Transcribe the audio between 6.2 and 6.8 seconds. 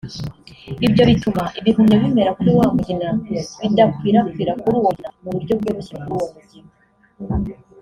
mugina